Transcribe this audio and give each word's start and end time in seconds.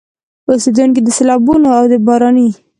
اوسېدونکي 0.49 0.99
د 1.03 1.07
سيلابونو 1.17 1.67
او 1.77 1.83
د 1.91 1.93
باراني 2.05 2.49